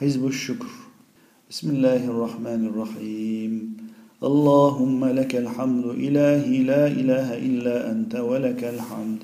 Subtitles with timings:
[0.00, 0.66] حزب الشكر.
[1.50, 3.76] بسم الله الرحمن الرحيم.
[4.24, 9.18] اللهم لك الحمد إلهي لا إله إلا أنت ولك الحمد.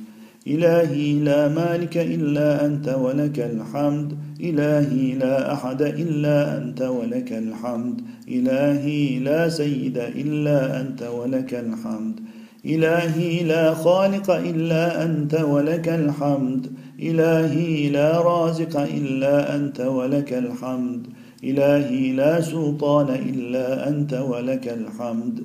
[0.47, 4.19] إلهي لا مالك إلا أنت ولك الحمد.
[4.41, 8.01] إلهي لا أحد إلا أنت ولك الحمد.
[8.29, 12.21] إلهي لا سيد إلا أنت ولك الحمد.
[12.67, 16.67] إلهي لا خالق إلا أنت ولك الحمد.
[17.03, 21.07] إلهي لا رازق إلا أنت ولك الحمد.
[21.45, 25.41] إلهي لا سلطان إلا أنت ولك الحمد.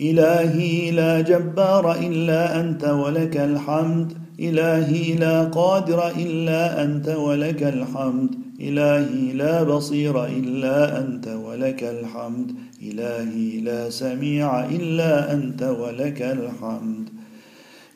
[0.00, 4.12] إلهي لا جبار إلا أنت ولك الحمد.
[4.40, 8.30] إلهي لا قادر إلا أنت ولك الحمد.
[8.60, 12.52] إلهي لا بصير إلا أنت ولك الحمد.
[12.90, 17.08] إلهي لا سميع إلا أنت ولك الحمد.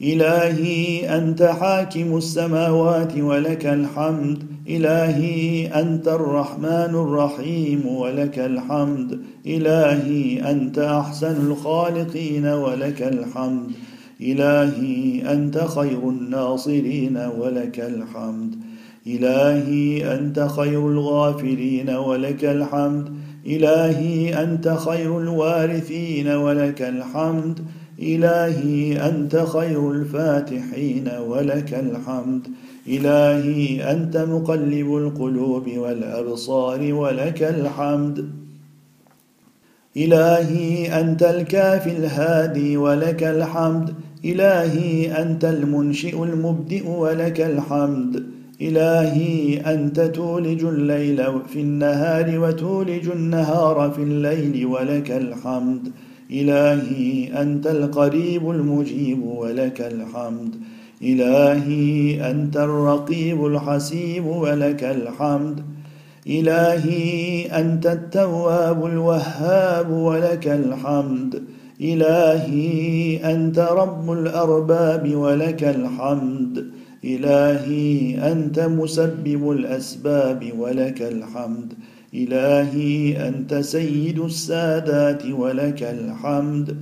[0.02, 4.44] إلهي أنت حاكم السماوات ولك الحمد.
[4.68, 9.20] إلهي أنت الرحمن الرحيم ولك الحمد.
[9.46, 13.70] إلهي أنت أحسن الخالقين ولك الحمد.
[14.20, 18.54] إلهي أنت خير الناصرين ولك الحمد.
[19.06, 23.08] إلهي أنت خير الغافرين ولك الحمد.
[23.48, 27.58] إلهي أنت خير الوارثين ولك الحمد.
[28.02, 32.48] إلهي أنت خير الفاتحين ولك الحمد.
[32.88, 38.30] إلهي أنت مقلب القلوب والأبصار ولك الحمد.
[39.96, 43.94] إلهي أنت الكافي الهادي ولك الحمد.
[44.24, 48.24] إلهي أنت المنشئ المبدئ ولك الحمد.
[48.62, 55.92] إلهي أنت تولج الليل في النهار وتولج النهار في الليل ولك الحمد.
[56.30, 60.54] إلهي أنت القريب المجيب ولك الحمد.
[61.02, 65.62] إلهي أنت الرقيب الحسيب ولك الحمد.
[66.26, 71.42] إلهي أنت التواب الوهاب ولك الحمد.
[71.80, 76.77] إلهي أنت رب الأرباب ولك الحمد.
[77.04, 81.72] إلهي أنت مسبب الأسباب ولك الحمد.
[82.14, 86.76] إلهي أنت سيد السادات ولك الحمد.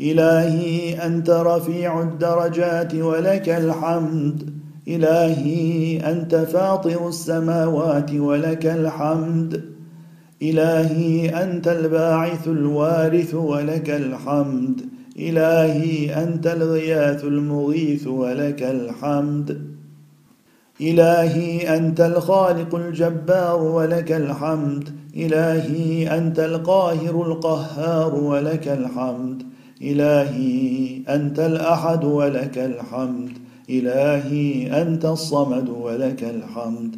[0.00, 4.50] إلهي أنت رفيع الدرجات ولك الحمد.
[4.88, 9.64] إلهي أنت فاطر السماوات ولك الحمد.
[10.42, 14.93] إلهي أنت الباعث الوارث ولك الحمد.
[15.18, 19.74] إلهي أنت الغياث المغيث ولك الحمد.
[20.80, 24.88] إلهي أنت الخالق الجبار ولك الحمد.
[25.16, 29.42] إلهي أنت القاهر القهار ولك الحمد.
[29.82, 33.30] إلهي أنت الأحد ولك الحمد.
[33.70, 36.96] إلهي أنت الصمد ولك الحمد.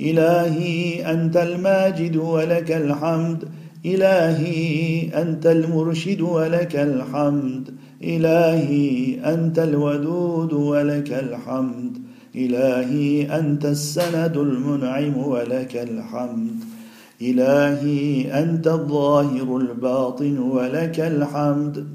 [0.00, 3.48] إلهي أنت الماجد ولك الحمد.
[3.86, 7.70] إلهي أنت المرشد ولك الحمد.
[8.02, 11.98] إلهي أنت الودود ولك الحمد.
[12.36, 16.56] إلهي أنت السند المنعم ولك الحمد.
[17.22, 21.86] إلهي أنت الظاهر الباطن ولك الحمد.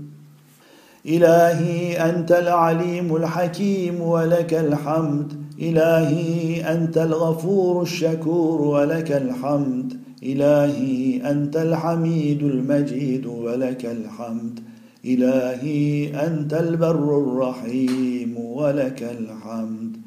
[1.06, 5.34] إلهي أنت العليم الحكيم ولك الحمد.
[5.62, 10.03] إلهي أنت الغفور الشكور ولك الحمد.
[10.24, 14.60] إلهي أنت الحميد المجيد ولك الحمد.
[15.06, 19.98] إلهي أنت البر الرحيم ولك الحمد.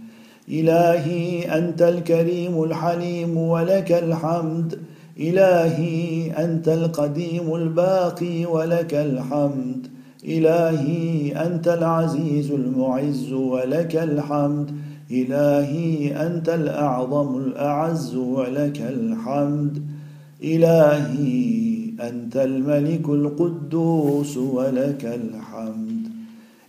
[0.49, 4.79] إلهي أنت الكريم الحليم ولك الحمد.
[5.21, 9.87] إلهي أنت القديم الباقي ولك الحمد.
[10.25, 14.71] إلهي أنت العزيز المعز ولك الحمد.
[15.11, 19.96] إلهي أنت الأعظم الأعز ولك الحمد.
[20.45, 26.03] إلهي أنت الملك القدوس ولك الحمد.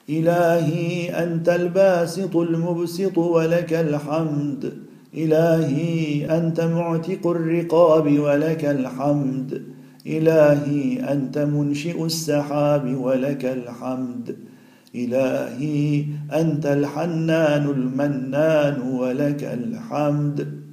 [0.10, 4.74] إلهي أنت الباسط المبسط ولك الحمد.
[5.18, 9.64] إلهي أنت معتق الرقاب ولك الحمد.
[10.08, 14.36] إلهي أنت منشئ السحاب ولك الحمد.
[14.96, 20.67] إلهي أنت الحنان المنان ولك الحمد.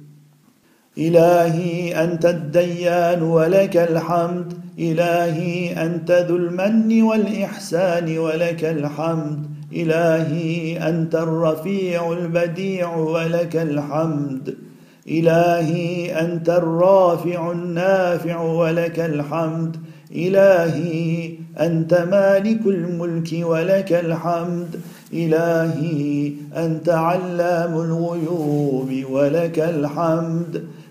[0.97, 4.53] إلهي أنت الديان ولك الحمد.
[4.79, 9.45] إلهي أنت ذو المن والإحسان ولك الحمد.
[9.73, 14.55] إلهي أنت الرفيع البديع ولك الحمد.
[15.09, 19.75] إلهي أنت الرافع النافع ولك الحمد.
[20.15, 24.79] إلهي أنت مالك الملك ولك الحمد.
[25.13, 30.63] إلهي أنت علام الغيوب ولك الحمد.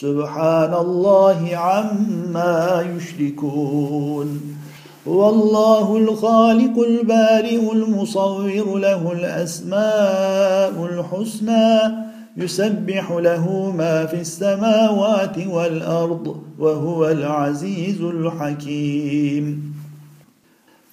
[0.00, 4.40] سبحان الله عما يشركون.
[5.08, 11.96] هو الله الخالق البارئ المصور له الأسماء الحسنى
[12.36, 19.74] يسبح له ما في السماوات والأرض وهو العزيز الحكيم.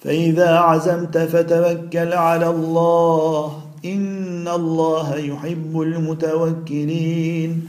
[0.00, 7.68] فإذا عزمت فتوكل على الله إن الله يحب المتوكلين.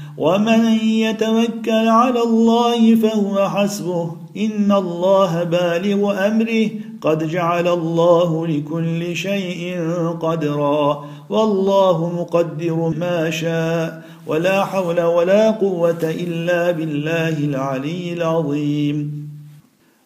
[0.21, 4.11] ومن يتوكل على الله فهو حسبه.
[4.37, 6.69] إن الله بالغ أمره.
[7.01, 9.79] قد جعل الله لكل شيء
[10.21, 11.05] قدرا.
[11.29, 14.01] والله مقدر ما شاء.
[14.27, 19.29] ولا حول ولا قوة إلا بالله العلي العظيم.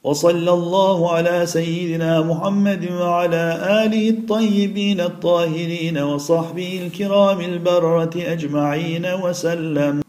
[0.04, 10.05] وصلى الله على سيدنا محمد وعلى آله الطيبين الطاهرين وصحبه الكرام البره أجمعين وسلم.